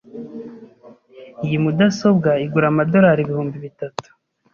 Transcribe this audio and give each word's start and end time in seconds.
Iyi 1.45 1.57
mudasobwa 1.63 2.29
igura 2.45 2.65
amadorari 2.69 3.19
ibihumbi 3.23 3.57
bitatu. 3.65 4.07